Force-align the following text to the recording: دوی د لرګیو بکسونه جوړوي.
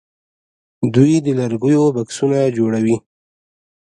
دوی 0.93 1.13
د 1.25 1.27
لرګیو 1.39 1.83
بکسونه 1.95 2.39
جوړوي. 2.57 2.97